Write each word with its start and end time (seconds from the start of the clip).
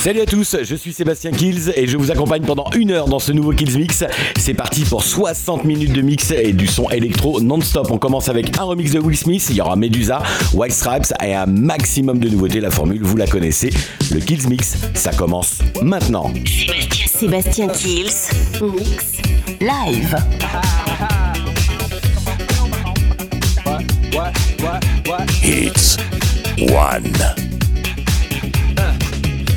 Salut 0.00 0.22
à 0.22 0.24
tous, 0.24 0.56
je 0.62 0.74
suis 0.74 0.94
Sébastien 0.94 1.30
Kills 1.30 1.72
et 1.76 1.86
je 1.86 1.98
vous 1.98 2.10
accompagne 2.10 2.40
pendant 2.40 2.64
une 2.74 2.90
heure 2.90 3.06
dans 3.06 3.18
ce 3.18 3.32
nouveau 3.32 3.52
Kills 3.52 3.76
Mix. 3.76 4.02
C'est 4.38 4.54
parti 4.54 4.84
pour 4.84 5.02
60 5.04 5.64
minutes 5.64 5.92
de 5.92 6.00
mix 6.00 6.30
et 6.30 6.54
du 6.54 6.66
son 6.66 6.88
électro 6.88 7.42
non-stop. 7.42 7.90
On 7.90 7.98
commence 7.98 8.30
avec 8.30 8.58
un 8.58 8.62
remix 8.62 8.92
de 8.92 8.98
Will 8.98 9.18
Smith, 9.18 9.46
il 9.50 9.56
y 9.56 9.60
aura 9.60 9.76
Medusa, 9.76 10.22
White 10.54 10.72
Stripes 10.72 11.12
et 11.22 11.34
un 11.34 11.44
maximum 11.44 12.18
de 12.18 12.30
nouveautés. 12.30 12.60
La 12.60 12.70
formule, 12.70 13.02
vous 13.02 13.18
la 13.18 13.26
connaissez. 13.26 13.68
Le 14.10 14.20
Kills 14.20 14.48
Mix, 14.48 14.78
ça 14.94 15.12
commence 15.12 15.58
maintenant. 15.82 16.32
Sébastien 17.06 17.68
Kills. 17.68 18.30
Mix. 18.62 19.20
Live. 19.60 20.16
It's 25.44 25.98
one. 26.58 27.49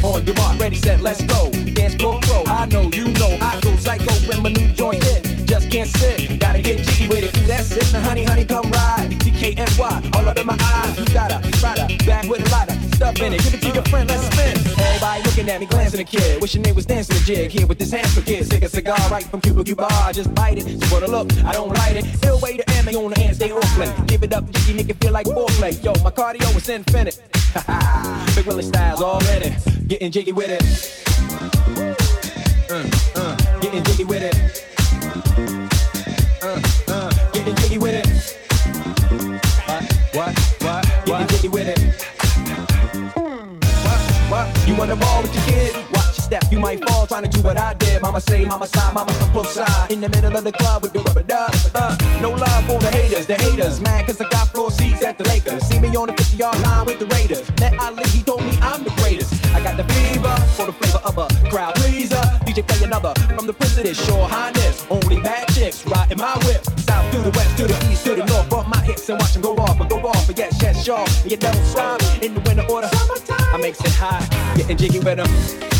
On 0.03 0.25
your 0.25 0.35
mark, 0.35 0.59
ready, 0.59 0.75
set, 0.75 0.99
let's 0.99 1.21
go. 1.23 1.49
Dance 1.73 1.95
floor 1.95 2.20
pro. 2.23 2.44
I 2.45 2.66
know, 2.66 2.89
you 2.91 3.07
know, 3.13 3.38
I 3.39 3.57
go 3.61 3.73
psycho 3.77 4.13
when 4.27 4.44
my 4.44 4.49
new 4.49 4.67
joint 4.73 5.02
hit. 5.02 5.23
Just 5.45 5.71
can't 5.71 5.89
sit, 5.89 6.39
gotta 6.39 6.61
get 6.61 6.80
jiggy 6.85 7.07
with 7.07 7.23
it. 7.23 7.48
That's 7.48 7.71
it, 7.71 7.85
honey, 8.02 8.25
honey, 8.25 8.44
come 8.44 8.69
ride. 8.72 9.11
DKNY, 9.11 10.16
all 10.16 10.28
up 10.28 10.38
in 10.38 10.45
my 10.45 10.58
eyes. 10.59 11.00
You 11.00 11.05
got 11.13 11.31
a 11.31 11.39
rider, 11.63 11.88
back 12.05 12.28
with 12.28 12.45
a 12.45 12.50
lighter, 12.52 12.75
in 13.04 13.34
it. 13.34 13.44
Give 13.44 13.54
it 13.54 13.62
to 13.62 13.70
your 13.70 13.84
friend, 13.86 14.09
let's 14.09 14.23
spin. 14.23 14.58
Everybody 14.80 15.23
looking 15.23 15.50
at 15.50 15.59
me, 15.59 15.66
glancing 15.66 16.00
a 16.00 16.04
kid. 16.04 16.42
Wishing 16.42 16.62
they 16.62 16.72
was 16.72 16.86
dancing 16.86 17.18
a 17.18 17.20
jig 17.20 17.52
here 17.52 17.68
with 17.68 17.78
this 17.78 17.92
hamster 17.92 18.22
kid. 18.22 18.46
Stick 18.46 18.64
a 18.64 18.70
cigar 18.70 18.98
right 19.09 19.26
from 19.26 19.42
Cuba 19.42 19.64
Cuba. 19.64 19.88
I 19.90 20.12
just 20.14 20.34
bite 20.34 20.58
it. 20.58 20.80
So 20.80 20.88
for 20.88 21.00
the 21.02 21.08
look, 21.08 21.31
I 21.44 21.52
don't 21.52 21.70
light 21.70 21.98
it. 21.98 22.06
Still 22.18 22.40
way 22.40 22.58
to 22.58 22.70
ammo 22.72 23.06
on 23.06 23.12
the 23.12 23.20
hand, 23.20 23.36
stay 23.36 23.52
on 23.52 23.62
play. 23.76 23.94
Give 24.08 24.24
it 24.24 24.34
up, 24.34 24.50
jiggy, 24.52 24.90
it 24.90 24.96
feel 25.02 25.12
like 25.12 25.26
foreplay. 25.28 25.84
Yo, 25.84 25.94
my 26.04 26.12
cardio 26.12 26.56
is 26.56 26.70
infinite. 26.70 27.22
Ha 27.54 27.64
ha. 27.68 28.34
Big 28.36 28.46
Willie 28.46 28.64
styles 28.64 29.02
already. 29.02 29.54
Getting 29.88 30.12
jiggy 30.12 30.31
with 30.31 30.50
it. 30.50 30.64
Uh, 32.72 32.90
uh, 33.16 33.59
getting 33.59 33.84
jiggy 33.84 34.06
with 34.06 34.24
it. 34.24 34.36
Uh, 36.42 36.62
uh, 36.88 37.31
getting 37.31 37.56
jiggy 37.56 37.78
with 37.78 37.96
it. 37.96 38.08
What? 39.68 39.84
What? 40.16 40.34
What? 40.34 40.53
You 44.73 44.79
wanna 44.79 44.95
ball 44.95 45.21
with 45.21 45.35
your 45.35 45.43
kid? 45.43 45.75
Watch 45.93 46.17
your 46.17 46.25
step, 46.25 46.43
you 46.52 46.57
might 46.59 46.83
fall 46.89 47.05
trying 47.05 47.21
to 47.21 47.29
do 47.29 47.43
what 47.43 47.57
I 47.59 47.75
did. 47.75 48.02
Mama 48.02 48.19
say, 48.19 48.43
mama 48.43 48.66
side, 48.66 48.91
mama 48.91 49.13
come 49.19 49.31
both 49.31 49.52
side. 49.52 49.91
In 49.91 50.02
the 50.02 50.09
middle 50.09 50.35
of 50.35 50.43
the 50.43 50.52
club 50.52 50.81
with 50.81 50.93
the 50.93 50.99
rubber 51.02 51.21
duck. 51.21 51.53
Uh, 51.75 51.95
no 52.23 52.31
love 52.31 52.66
for 52.66 52.79
the 52.79 52.89
haters, 52.89 53.27
the 53.27 53.35
haters. 53.35 53.79
Mad 53.81 54.07
cause 54.07 54.19
I 54.19 54.27
got 54.29 54.49
floor 54.49 54.71
seats 54.71 55.03
at 55.03 55.19
the 55.19 55.25
Lakers. 55.25 55.61
See 55.67 55.79
me 55.79 55.95
on 55.95 56.07
the 56.07 56.13
50 56.13 56.38
yard 56.38 56.59
line 56.61 56.88
with 56.88 56.97
the 56.97 57.05
Raiders. 57.05 57.47
Met 57.59 57.77
Ali, 57.77 58.03
he 58.09 58.23
told 58.23 58.41
me 58.41 58.57
I'm 58.63 58.83
the 58.83 58.89
greatest. 58.97 59.45
I 59.53 59.61
got 59.61 59.77
the 59.77 59.83
fever 59.94 60.35
for 60.57 60.66
the 60.66 60.73
flavor 60.73 61.01
of 61.05 61.19
a 61.19 61.27
crowd 61.51 61.75
pleaser. 61.75 62.25
DJ 62.41 62.67
play 62.67 62.83
another 62.83 63.13
from 63.35 63.45
the 63.45 63.53
president, 63.53 63.95
sure 63.95 64.27
highness. 64.27 64.88
Only 64.89 65.21
bad 65.21 65.49
chicks 65.49 65.85
riding 65.85 66.17
my 66.17 66.33
whip. 66.45 66.66
South 66.79 67.05
to 67.11 67.19
the 67.19 67.29
west, 67.29 67.57
to 67.57 67.67
the 67.67 67.77
east, 67.91 68.05
to 68.05 68.16
the 68.16 68.25
north. 68.25 68.49
Bump 68.49 68.69
my 68.69 68.81
hips 68.81 69.07
and 69.07 69.19
watch 69.19 69.33
them 69.33 69.44
go 69.44 69.53
off 69.57 69.79
and 69.79 69.88
go 69.88 69.99
off. 69.99 70.25
But 70.25 70.39
yes, 70.39 70.59
yes. 70.59 71.21
And 71.21 71.31
you 71.31 71.38
don't 71.38 71.63
stop 71.63 72.01
in 72.23 72.33
the 72.33 72.41
winter 72.41 72.66
order. 72.67 72.89
Makes 73.63 73.79
it 73.79 73.94
high, 73.94 74.56
getting 74.57 74.75
jiggy 74.75 75.00
with 75.00 75.16
them. 75.16 75.72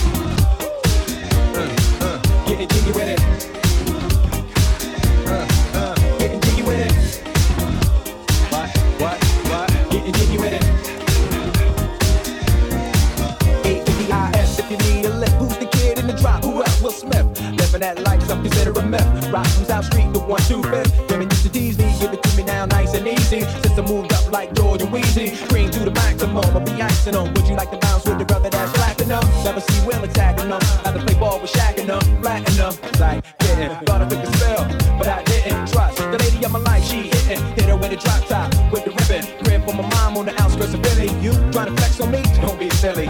And 22.94 23.08
easy. 23.08 23.42
Since 23.42 23.78
I 23.78 23.82
moved 23.82 24.14
up 24.14 24.32
like 24.32 24.50
and 24.50 24.90
Weezy, 24.94 25.48
green 25.50 25.70
to 25.72 25.80
the 25.80 25.92
maximum, 25.92 26.38
I'll 26.38 26.60
be 26.60 26.72
icing 26.82 27.16
on. 27.16 27.34
Would 27.34 27.48
you 27.48 27.56
like 27.56 27.72
to 27.72 27.78
bounce 27.78 28.06
with 28.06 28.20
the 28.20 28.26
brother 28.26 28.50
that's 28.50 28.72
platinum? 28.74 29.24
Never 29.44 29.62
see 29.62 29.86
Will 29.86 30.04
attacking 30.04 30.50
them. 30.50 30.62
Rather 30.86 31.02
play 31.06 31.16
ball 31.16 31.40
with 31.40 31.52
Shaq 31.52 31.78
and 31.80 31.90
them, 31.90 32.22
platinum. 32.22 32.74
Like, 33.00 33.24
getting, 33.40 33.70
thought 33.86 34.02
I 34.02 34.10
took 34.10 34.24
a 34.24 34.38
spell, 34.38 34.98
but 34.98 35.08
I 35.08 35.24
didn't 35.24 35.68
trust. 35.72 35.98
The 35.98 36.18
lady 36.18 36.46
of 36.46 36.52
my 36.52 36.60
life, 36.60 36.84
she 36.84 37.04
hitting, 37.04 37.44
hit 37.56 37.66
her 37.66 37.78
with 37.78 37.92
a 37.92 37.98
drop 37.98 38.22
top, 38.28 38.54
with 38.72 38.86
the 38.86 38.92
ribbon. 38.92 39.24
Crib 39.44 39.66
for 39.66 39.74
my 39.74 39.88
mom 39.96 40.18
on 40.18 40.26
the 40.26 40.42
outskirts 40.42 40.74
of 40.74 40.84
Philly. 40.86 41.10
You 41.22 41.32
trying 41.52 41.68
to 41.68 41.76
flex 41.76 42.00
on 42.00 42.12
me? 42.12 42.24
Don't 42.42 42.60
be 42.60 42.70
silly. 42.70 43.10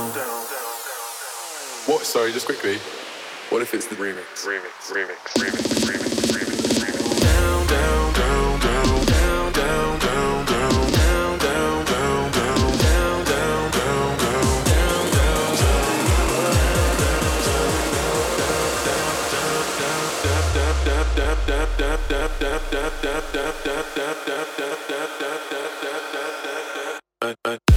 What? 2.01 2.07
Sorry, 2.07 2.31
just 2.31 2.47
quickly. 2.47 2.77
What 3.49 3.61
if 3.61 3.75
it's 3.75 3.85
the 3.85 3.93
remix? 3.93 4.43
Remix. 4.43 4.89
Remix. 4.89 5.21
Remix. 5.37 5.61
Remix. 5.85 6.33
Remix. 6.33 6.81
remix. 6.81 7.21
Down, 7.21 7.67
down, 7.67 8.13
down, 8.13 8.59
down, 8.59 9.03
down, 9.03 9.53
down, 9.53 9.93
down, 9.93 9.93
down. 9.93 10.81
Uh, 27.21 27.35
uh. 27.45 27.70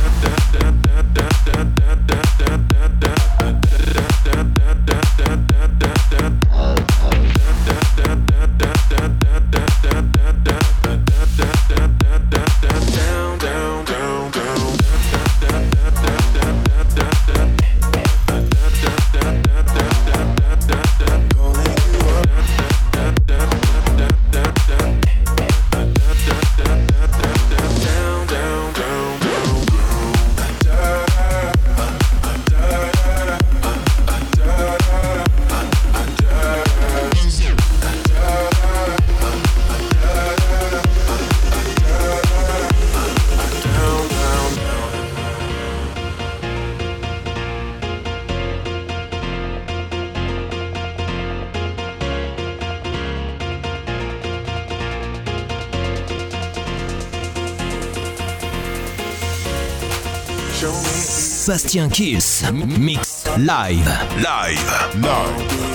Bastien 61.46 61.90
Kills, 61.90 62.42
mix 62.52 63.24
live. 63.38 63.86
Live. 64.18 64.94
Live. 65.02 65.74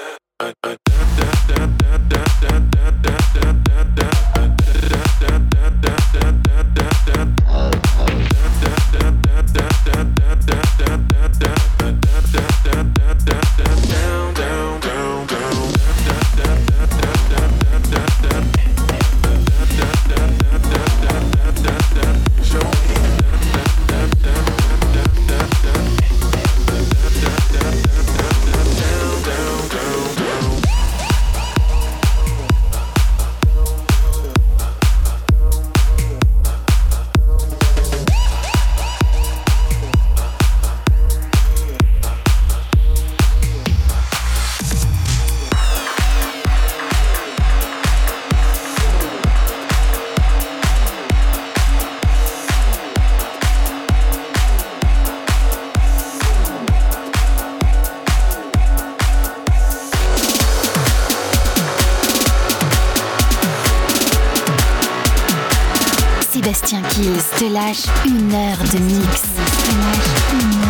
mix. 69.69 70.60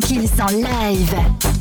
Kills 0.00 0.38
en 0.38 0.60
live. 0.60 1.57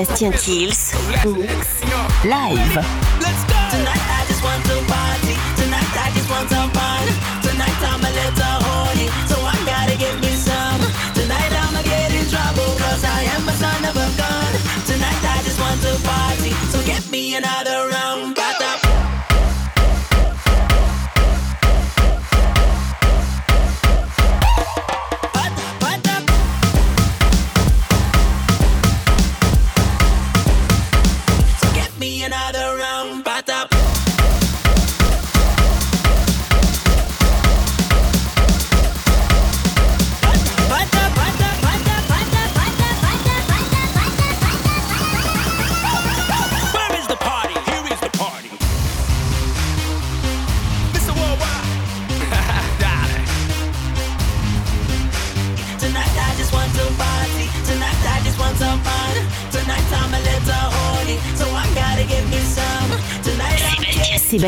Sébastien 0.00 0.32
Kills 0.32 0.94
live. 2.24 2.74
Let's 3.20 3.44
go. 3.44 3.60
Tonight 3.68 4.06
I 4.08 4.24
just 4.28 4.42
want 4.42 4.64
to 4.64 4.76
party. 4.88 5.36
Tonight 5.60 5.92
I 5.92 6.08
just 6.16 6.30
want 6.30 6.48
some 6.48 6.70
fun. 6.72 7.04
Tonight 7.44 7.80
I'm 7.84 8.00
a 8.00 8.08
little 8.08 8.58
horny, 8.64 9.08
so 9.28 9.36
I 9.44 9.52
gotta 9.68 9.96
get 9.98 10.16
me 10.24 10.32
some. 10.32 10.80
Tonight 11.12 11.52
I'ma 11.52 11.82
get 11.82 12.12
in 12.16 12.24
I 12.32 13.24
am 13.36 13.46
a 13.46 13.52
son 13.52 13.84
of 13.84 13.96
a 13.96 14.08
gun. 14.16 14.52
Tonight 14.88 15.20
I 15.20 15.42
just 15.44 15.60
want 15.60 15.82
to 15.82 15.92
party, 16.08 16.52
so 16.72 16.80
get 16.86 17.04
me 17.10 17.36
another 17.36 17.69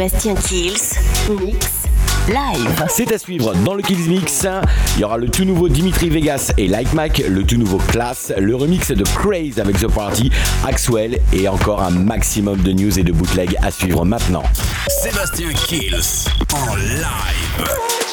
Sébastien 0.00 0.34
Kills, 0.34 0.98
mix 1.28 1.66
live. 2.26 2.86
C'est 2.88 3.12
à 3.12 3.18
suivre 3.18 3.52
dans 3.56 3.74
le 3.74 3.82
Kills 3.82 4.08
Mix. 4.08 4.46
Il 4.96 5.02
y 5.02 5.04
aura 5.04 5.18
le 5.18 5.28
tout 5.28 5.44
nouveau 5.44 5.68
Dimitri 5.68 6.08
Vegas 6.08 6.52
et 6.56 6.68
Like 6.68 6.94
Mac, 6.94 7.18
le 7.28 7.44
tout 7.44 7.58
nouveau 7.58 7.76
Class, 7.76 8.32
le 8.38 8.56
remix 8.56 8.90
de 8.92 9.04
Craze 9.04 9.58
avec 9.58 9.78
The 9.78 9.88
Party, 9.88 10.30
Axwell 10.66 11.20
et 11.34 11.48
encore 11.48 11.82
un 11.82 11.90
maximum 11.90 12.62
de 12.62 12.72
news 12.72 12.98
et 12.98 13.02
de 13.02 13.12
bootleg 13.12 13.54
à 13.60 13.70
suivre 13.70 14.06
maintenant. 14.06 14.44
Sébastien 14.88 15.52
Kills 15.52 16.30
en 16.54 16.76
live. 16.76 18.09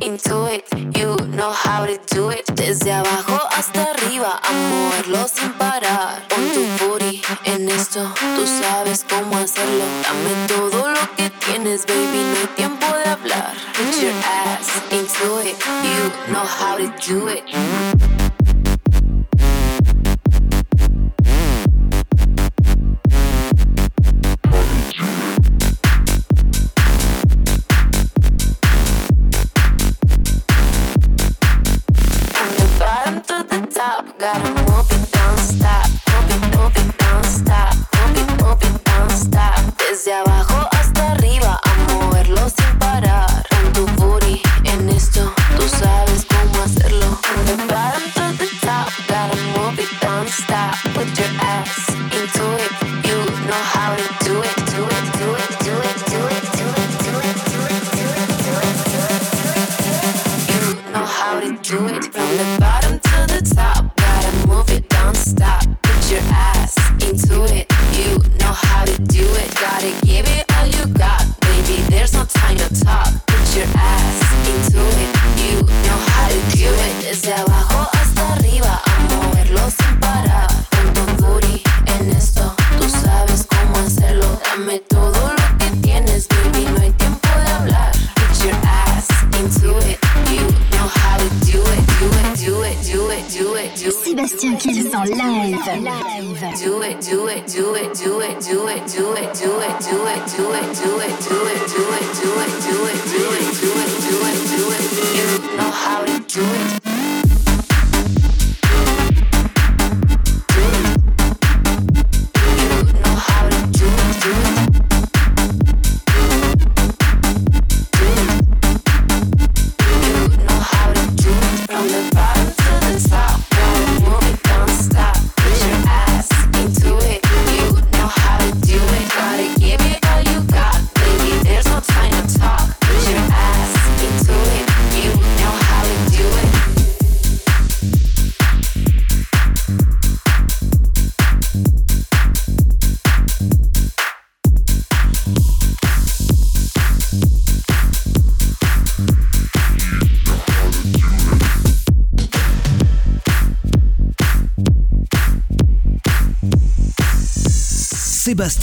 into 0.00 0.46
it, 0.46 0.64
you 0.96 1.16
know 1.36 1.52
how 1.52 1.84
to 1.84 1.98
do 2.14 2.30
it. 2.30 2.46
Desde 2.54 2.92
abajo 2.92 3.38
hasta 3.50 3.82
arriba, 3.92 4.40
a 4.42 4.52
moverlo 4.52 5.28
sin 5.28 5.52
parar. 5.54 6.26
Pon 6.28 6.50
tu 6.54 6.84
booty 6.84 7.22
en 7.44 7.68
esto, 7.68 8.12
tú 8.36 8.46
sabes 8.46 9.04
cómo 9.08 9.36
hacerlo. 9.36 9.84
Dame 10.02 10.46
todo 10.48 10.90
lo 10.90 11.16
que 11.16 11.30
tienes, 11.44 11.86
baby, 11.86 12.22
no 12.32 12.40
hay 12.40 12.46
tiempo 12.56 12.86
de 12.86 13.10
hablar. 13.10 13.54
Put 13.74 14.02
your 14.02 14.14
ass 14.24 14.68
into 14.90 15.40
it, 15.40 15.56
you 15.84 16.32
know 16.32 16.44
how 16.44 16.76
to 16.76 16.88
do 17.06 17.28
it. 17.28 18.29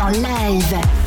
en 0.00 0.22
live. 0.22 0.99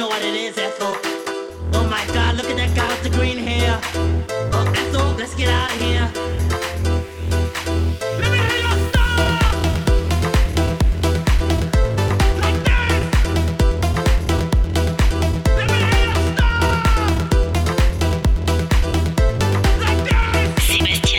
know 0.00 0.08
what 0.08 0.22
it 0.22 0.34
is. 0.34 0.56
Oh 1.74 1.86
my 1.90 2.02
god, 2.14 2.36
look 2.36 2.48
at 2.48 2.56
that 2.56 2.74
guy 2.74 2.88
with 2.88 3.02
the 3.02 3.10
green 3.10 3.36
hair. 3.36 3.78
Oh, 4.50 5.14
let's 5.18 5.34
get 5.34 5.48
out 5.50 5.70
of 5.70 5.78
here. 5.78 6.08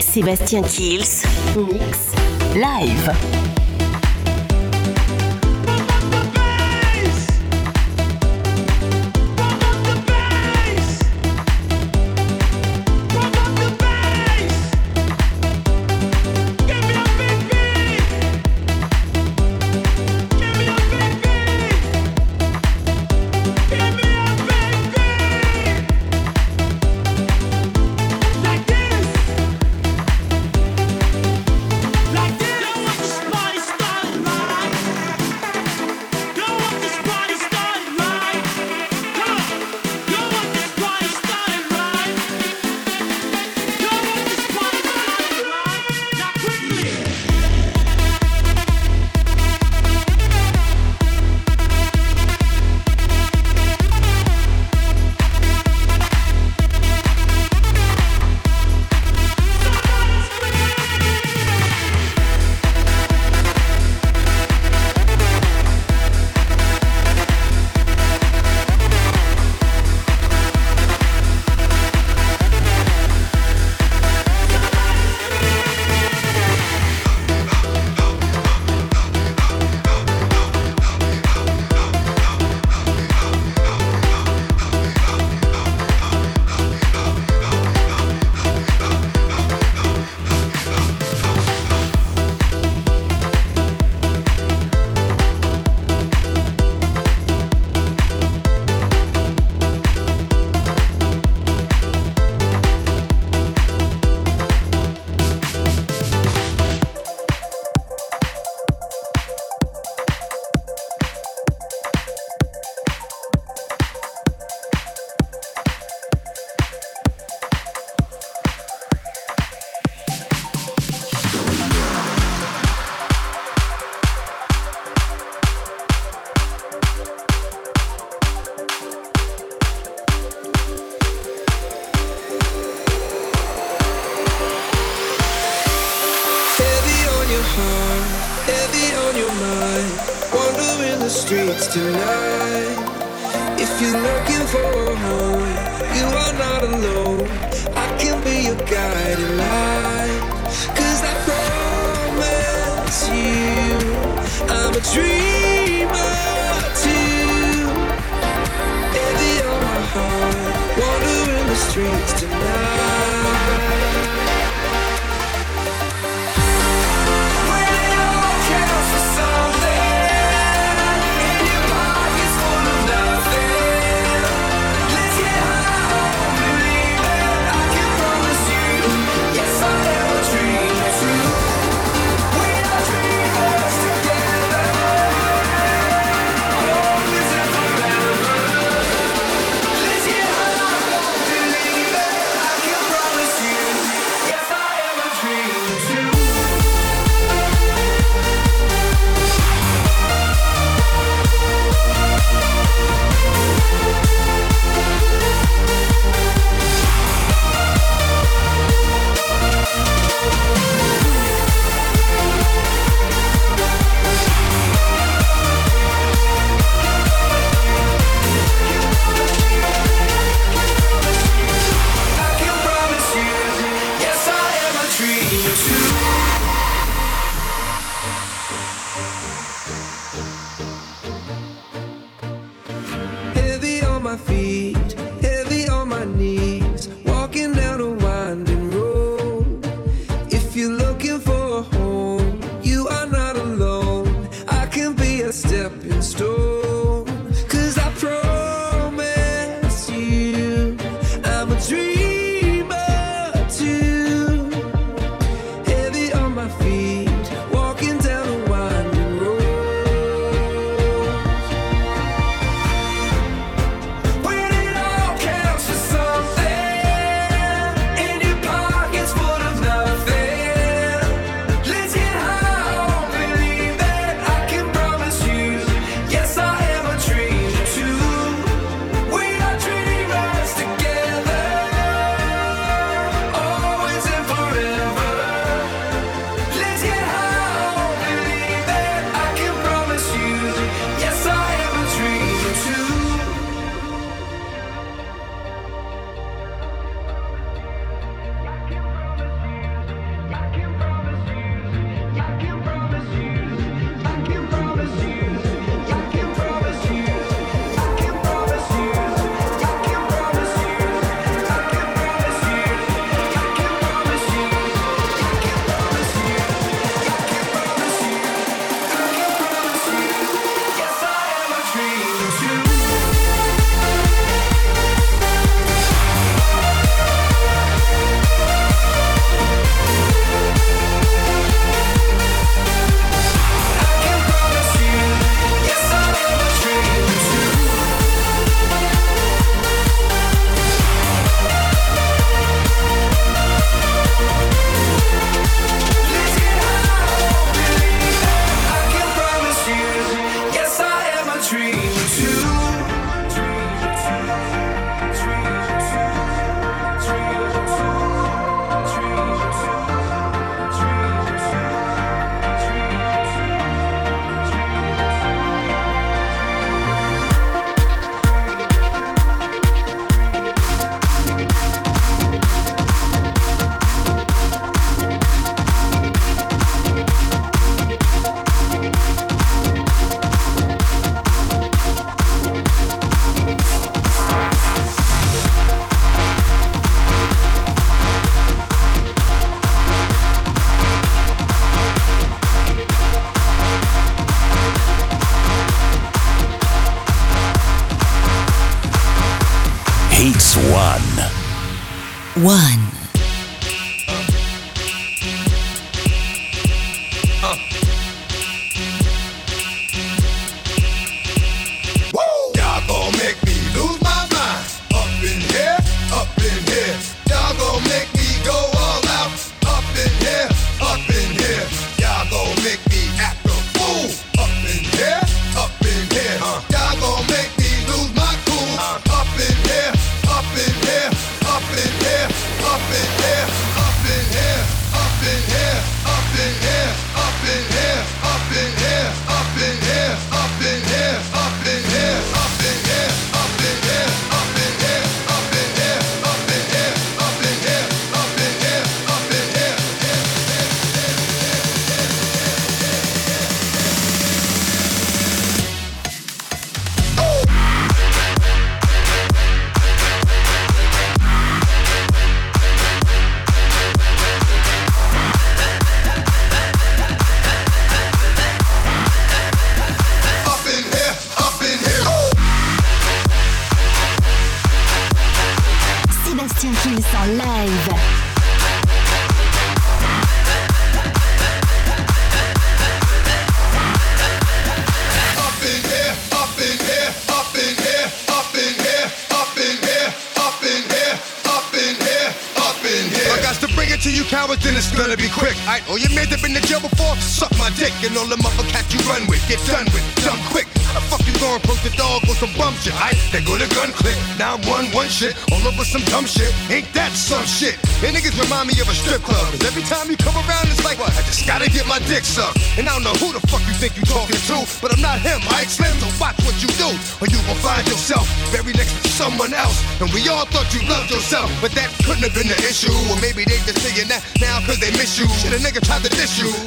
Sébastien 0.02 0.64
Kills, 0.64 1.24
Mix, 1.56 2.14
Live. 2.56 3.51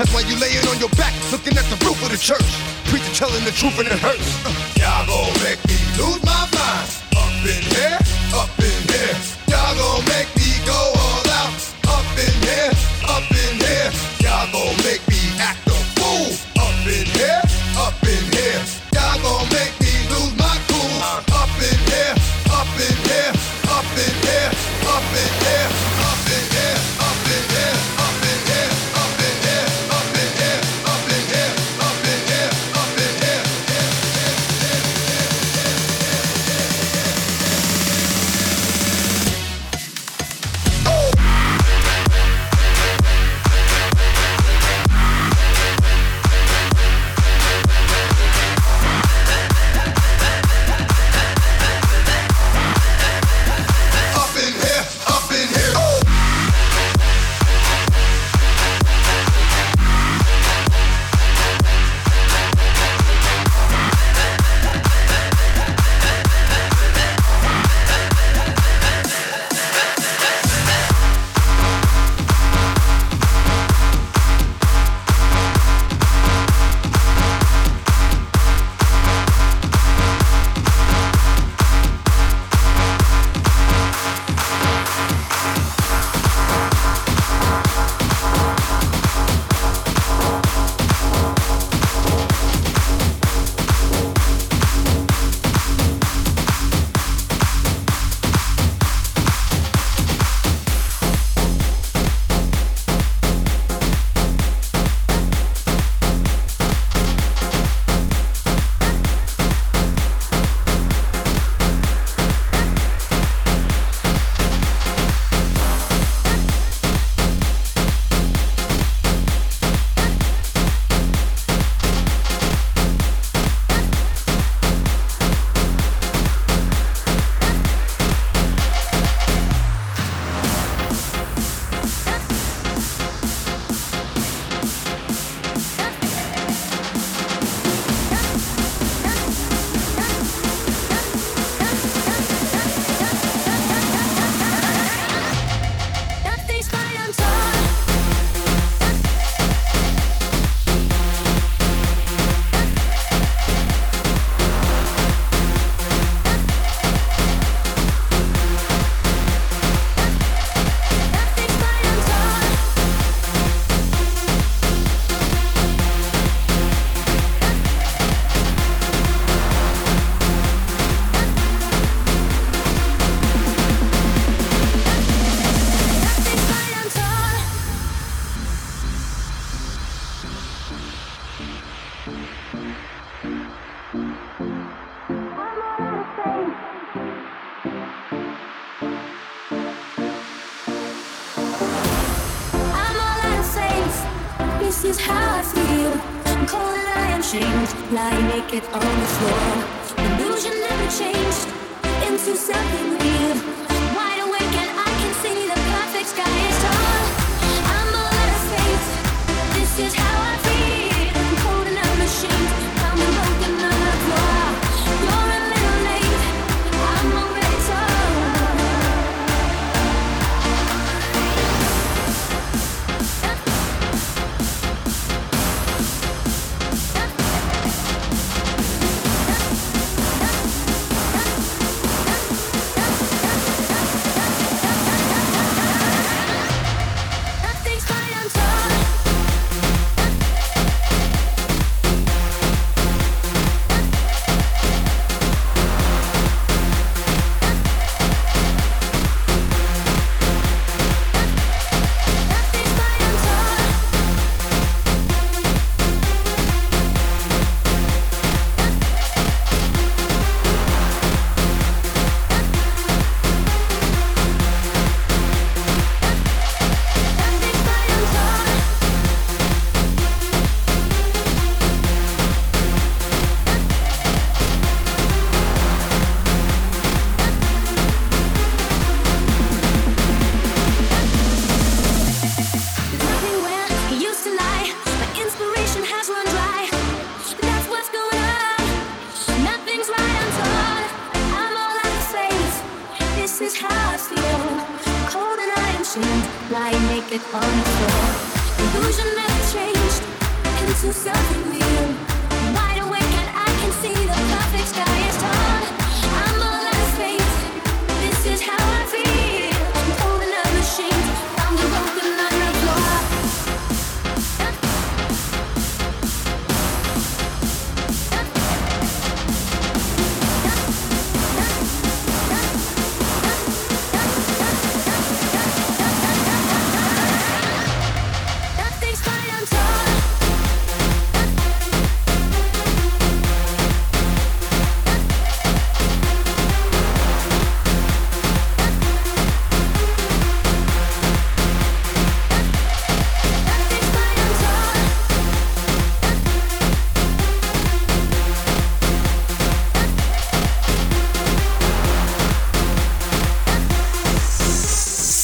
That's 0.05 0.23
why 0.23 0.31
you 0.31 0.39
laying 0.39 0.67
on 0.69 0.79
your 0.79 0.91
back, 0.91 1.15
looking 1.33 1.57
at 1.57 1.65
the 1.73 1.83
roof 1.83 1.97
of 2.05 2.11
the 2.11 2.19
church. 2.19 2.45
Preacher 2.91 3.15
telling 3.15 3.43
the 3.43 3.53
truth 3.53 3.79
and 3.79 3.89
it 3.89 3.99
hurts. 3.99 4.37
Y'all 4.77 5.07
gon' 5.07 5.33
make 5.43 5.65
me 5.65 5.81
lose 5.97 6.23
my 6.23 6.45
mind. 6.53 6.89
Up 7.17 7.33
in 7.49 7.63
here, 7.73 7.99
up 8.35 8.51
in 8.59 8.89
here. 8.93 9.44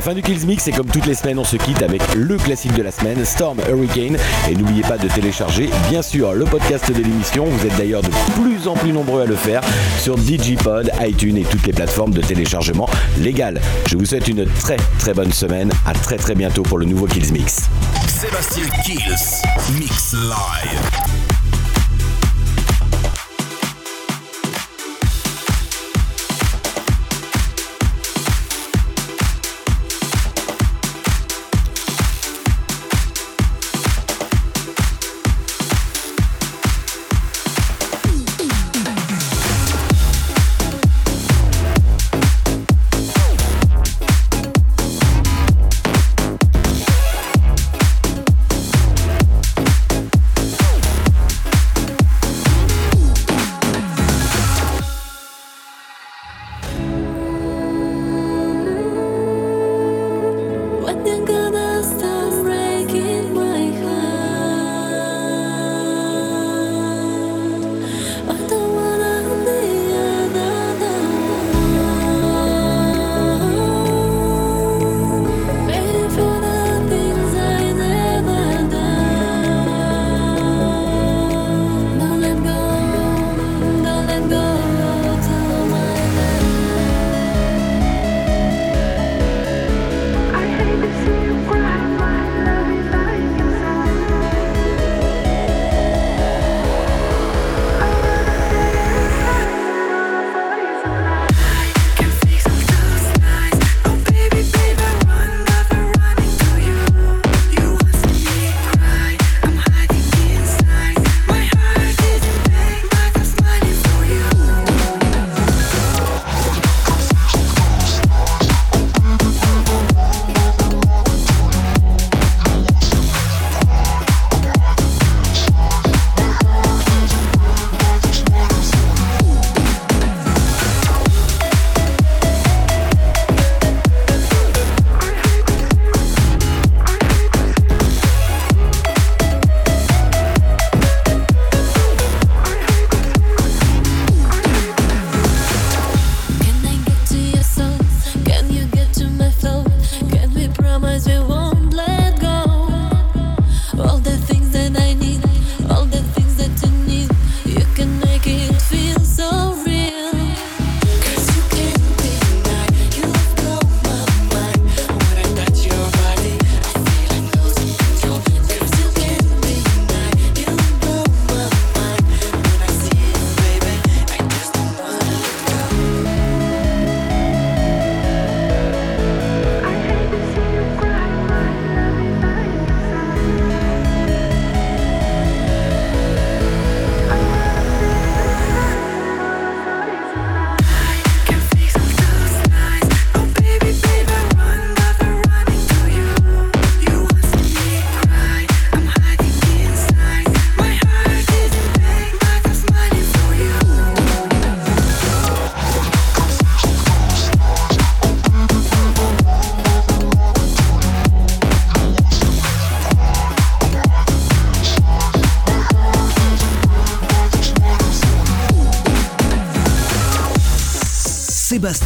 La 0.00 0.06
fin 0.06 0.14
du 0.14 0.22
Kills 0.22 0.46
Mix 0.46 0.66
et 0.66 0.72
comme 0.72 0.86
toutes 0.86 1.04
les 1.04 1.14
semaines, 1.14 1.38
on 1.38 1.44
se 1.44 1.56
quitte 1.56 1.82
avec 1.82 2.00
le 2.14 2.38
classique 2.38 2.72
de 2.72 2.82
la 2.82 2.90
semaine, 2.90 3.22
Storm 3.22 3.58
Hurricane. 3.68 4.16
Et 4.48 4.54
n'oubliez 4.54 4.80
pas 4.80 4.96
de 4.96 5.06
télécharger, 5.08 5.68
bien 5.90 6.00
sûr, 6.00 6.32
le 6.32 6.46
podcast 6.46 6.90
de 6.90 7.02
l'émission. 7.02 7.44
Vous 7.44 7.66
êtes 7.66 7.76
d'ailleurs 7.76 8.00
de 8.00 8.08
plus 8.40 8.66
en 8.66 8.72
plus 8.72 8.94
nombreux 8.94 9.20
à 9.20 9.26
le 9.26 9.36
faire 9.36 9.60
sur 9.98 10.16
Digipod, 10.16 10.90
iTunes 11.02 11.36
et 11.36 11.44
toutes 11.44 11.66
les 11.66 11.74
plateformes 11.74 12.14
de 12.14 12.22
téléchargement 12.22 12.88
légales. 13.18 13.60
Je 13.88 13.98
vous 13.98 14.06
souhaite 14.06 14.26
une 14.26 14.46
très 14.46 14.78
très 14.98 15.12
bonne 15.12 15.32
semaine. 15.32 15.70
À 15.84 15.92
très 15.92 16.16
très 16.16 16.34
bientôt 16.34 16.62
pour 16.62 16.78
le 16.78 16.86
nouveau 16.86 17.06
Kills 17.06 17.30
Mix. 17.30 17.68
Sébastien 18.08 18.64
Kills. 18.82 19.78
Mix 19.78 20.14
live. 20.14 20.89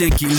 Retrouve 0.00 0.38